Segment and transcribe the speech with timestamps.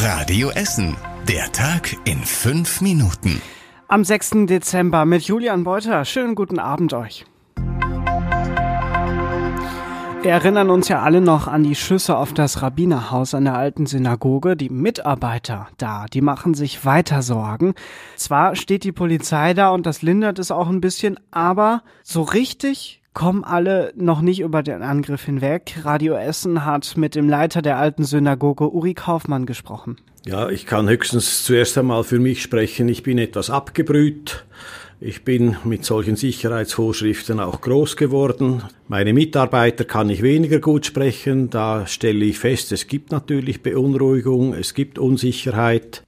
[0.00, 0.96] Radio Essen.
[1.26, 3.42] Der Tag in fünf Minuten.
[3.88, 4.46] Am 6.
[4.46, 6.04] Dezember mit Julian Beuter.
[6.04, 7.26] Schönen guten Abend euch.
[10.22, 13.86] Wir erinnern uns ja alle noch an die Schüsse auf das Rabbinerhaus an der alten
[13.86, 14.56] Synagoge.
[14.56, 17.74] Die Mitarbeiter da, die machen sich weiter Sorgen.
[18.14, 23.02] Zwar steht die Polizei da und das lindert es auch ein bisschen, aber so richtig
[23.18, 25.80] kommen alle noch nicht über den Angriff hinweg.
[25.82, 29.96] Radio Essen hat mit dem Leiter der alten Synagoge Uri Kaufmann gesprochen.
[30.24, 32.88] Ja, ich kann höchstens zuerst einmal für mich sprechen.
[32.88, 34.44] Ich bin etwas abgebrüht.
[35.00, 38.62] Ich bin mit solchen Sicherheitsvorschriften auch groß geworden.
[38.86, 41.50] Meine Mitarbeiter kann ich weniger gut sprechen.
[41.50, 46.04] Da stelle ich fest, es gibt natürlich Beunruhigung, es gibt Unsicherheit.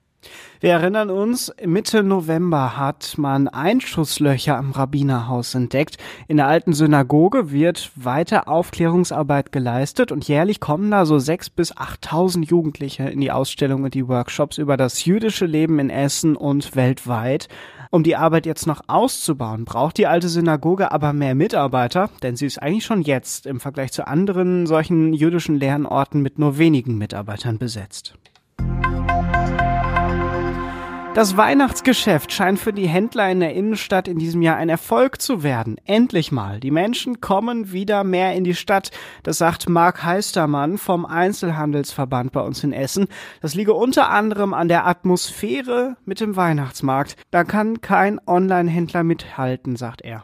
[0.63, 5.97] Wir erinnern uns, Mitte November hat man Einschusslöcher am Rabbinerhaus entdeckt.
[6.29, 11.75] In der alten Synagoge wird weiter Aufklärungsarbeit geleistet und jährlich kommen da so sechs bis
[11.75, 16.77] achttausend Jugendliche in die Ausstellungen und die Workshops über das jüdische Leben in Essen und
[16.77, 17.49] weltweit.
[17.91, 22.45] Um die Arbeit jetzt noch auszubauen, braucht die alte Synagoge aber mehr Mitarbeiter, denn sie
[22.45, 27.57] ist eigentlich schon jetzt im Vergleich zu anderen solchen jüdischen Lernorten mit nur wenigen Mitarbeitern
[27.57, 28.15] besetzt.
[31.13, 35.43] Das Weihnachtsgeschäft scheint für die Händler in der Innenstadt in diesem Jahr ein Erfolg zu
[35.43, 35.77] werden.
[35.85, 36.61] Endlich mal.
[36.61, 38.93] Die Menschen kommen wieder mehr in die Stadt.
[39.25, 43.09] Das sagt Marc Heistermann vom Einzelhandelsverband bei uns in Essen.
[43.43, 47.17] Das liege unter anderem an der Atmosphäre mit dem Weihnachtsmarkt.
[47.33, 50.23] Da kann kein Online-Händler mithalten, sagt er.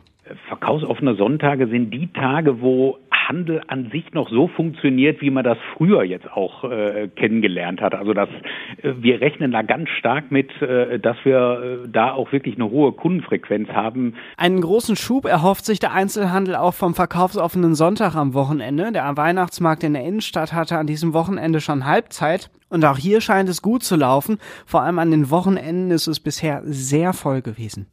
[0.48, 2.98] Verkaufsoffene Sonntage sind die Tage, wo
[3.28, 7.94] Handel an sich noch so funktioniert, wie man das früher jetzt auch äh, kennengelernt hat.
[7.94, 8.28] Also dass
[8.82, 12.70] äh, wir rechnen da ganz stark mit, äh, dass wir äh, da auch wirklich eine
[12.70, 14.14] hohe Kundenfrequenz haben.
[14.36, 18.92] Einen großen Schub erhofft sich der Einzelhandel auch vom verkaufsoffenen Sonntag am Wochenende.
[18.92, 22.50] Der Weihnachtsmarkt in der Innenstadt hatte an diesem Wochenende schon Halbzeit.
[22.68, 24.38] Und auch hier scheint es gut zu laufen.
[24.66, 27.86] Vor allem an den Wochenenden ist es bisher sehr voll gewesen.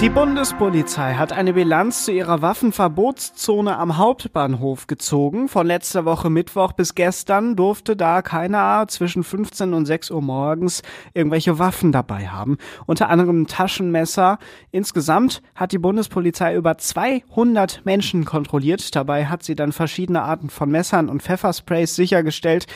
[0.00, 5.46] Die Bundespolizei hat eine Bilanz zu ihrer Waffenverbotszone am Hauptbahnhof gezogen.
[5.46, 10.80] Von letzter Woche Mittwoch bis gestern durfte da keiner zwischen 15 und 6 Uhr morgens
[11.12, 12.56] irgendwelche Waffen dabei haben.
[12.86, 14.38] Unter anderem Taschenmesser.
[14.70, 18.96] Insgesamt hat die Bundespolizei über 200 Menschen kontrolliert.
[18.96, 22.66] Dabei hat sie dann verschiedene Arten von Messern und Pfeffersprays sichergestellt.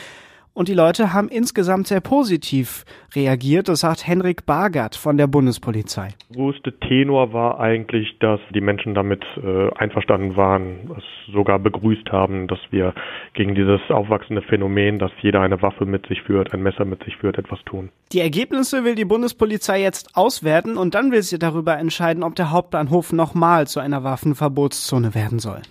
[0.55, 3.67] Und die Leute haben insgesamt sehr positiv reagiert.
[3.67, 6.13] Das sagt Henrik Bargert von der Bundespolizei.
[6.33, 12.47] Größte Tenor war eigentlich, dass die Menschen damit äh, einverstanden waren, es sogar begrüßt haben,
[12.47, 12.93] dass wir
[13.33, 17.17] gegen dieses aufwachsende Phänomen, dass jeder eine Waffe mit sich führt, ein Messer mit sich
[17.17, 17.89] führt, etwas tun.
[18.13, 22.51] Die Ergebnisse will die Bundespolizei jetzt auswerten und dann will sie darüber entscheiden, ob der
[22.51, 25.61] Hauptbahnhof nochmal zu einer Waffenverbotszone werden soll.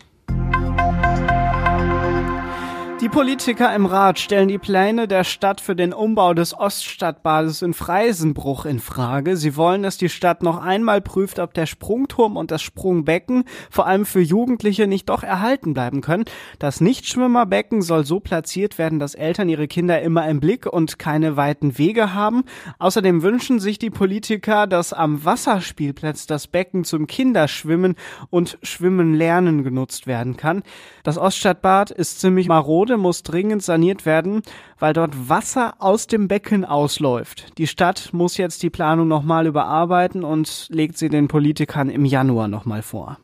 [3.05, 7.75] Die Politiker im Rat stellen die Pläne der Stadt für den Umbau des Oststadtbades in
[7.75, 9.37] Freisenbruch in Frage.
[9.37, 13.87] Sie wollen, dass die Stadt noch einmal prüft, ob der Sprungturm und das Sprungbecken vor
[13.87, 16.25] allem für Jugendliche nicht doch erhalten bleiben können.
[16.59, 21.37] Das Nichtschwimmerbecken soll so platziert werden, dass Eltern ihre Kinder immer im Blick und keine
[21.37, 22.45] weiten Wege haben.
[22.79, 27.97] Außerdem wünschen sich die Politiker, dass am Wasserspielplatz das Becken zum Kinderschwimmen
[28.31, 30.63] und Schwimmen lernen genutzt werden kann.
[31.03, 34.43] Das Oststadtbad ist ziemlich marode Gebäude muss dringend saniert werden,
[34.79, 37.59] weil dort Wasser aus dem Becken ausläuft.
[37.59, 42.47] Die Stadt muss jetzt die Planung nochmal überarbeiten und legt sie den Politikern im Januar
[42.47, 43.19] nochmal vor.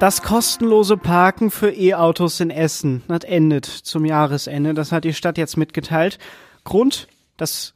[0.00, 4.74] Das kostenlose Parken für E-Autos in Essen hat endet zum Jahresende.
[4.74, 6.18] Das hat die Stadt jetzt mitgeteilt.
[6.64, 7.06] Grund,
[7.36, 7.73] das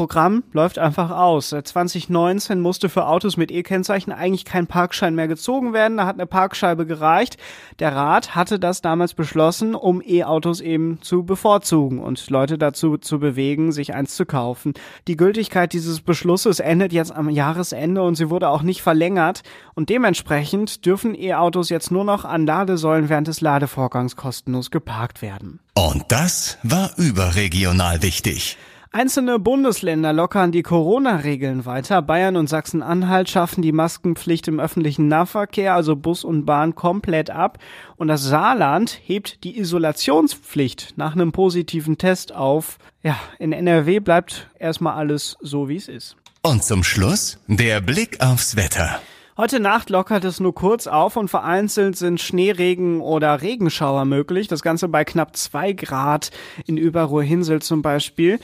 [0.00, 1.50] Programm läuft einfach aus.
[1.50, 5.98] Seit 2019 musste für Autos mit E-Kennzeichen eigentlich kein Parkschein mehr gezogen werden.
[5.98, 7.36] Da hat eine Parkscheibe gereicht.
[7.80, 13.18] Der Rat hatte das damals beschlossen, um E-Autos eben zu bevorzugen und Leute dazu zu
[13.18, 14.72] bewegen, sich eins zu kaufen.
[15.06, 19.42] Die Gültigkeit dieses Beschlusses endet jetzt am Jahresende und sie wurde auch nicht verlängert.
[19.74, 25.60] Und dementsprechend dürfen E-Autos jetzt nur noch an Ladesäulen während des Ladevorgangs kostenlos geparkt werden.
[25.74, 28.56] Und das war überregional wichtig.
[28.92, 32.02] Einzelne Bundesländer lockern die Corona-Regeln weiter.
[32.02, 37.58] Bayern und Sachsen-Anhalt schaffen die Maskenpflicht im öffentlichen Nahverkehr, also Bus und Bahn, komplett ab.
[37.98, 42.78] Und das Saarland hebt die Isolationspflicht nach einem positiven Test auf.
[43.04, 46.16] Ja, in NRW bleibt erstmal alles so, wie es ist.
[46.42, 49.00] Und zum Schluss der Blick aufs Wetter.
[49.36, 54.48] Heute Nacht lockert es nur kurz auf und vereinzelt sind Schneeregen oder Regenschauer möglich.
[54.48, 56.32] Das Ganze bei knapp zwei Grad
[56.66, 58.40] in Überruhr-Hinsel zum Beispiel.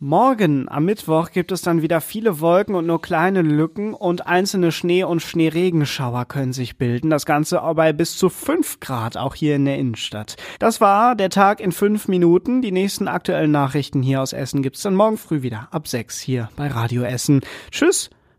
[0.00, 4.70] Morgen am Mittwoch gibt es dann wieder viele Wolken und nur kleine Lücken und einzelne
[4.70, 7.10] Schnee- und Schneeregenschauer können sich bilden.
[7.10, 10.36] Das Ganze bei bis zu 5 Grad auch hier in der Innenstadt.
[10.60, 12.62] Das war der Tag in 5 Minuten.
[12.62, 16.48] Die nächsten aktuellen Nachrichten hier aus Essen gibt's dann morgen früh wieder ab 6 hier
[16.54, 17.40] bei Radio Essen.
[17.72, 18.08] Tschüss.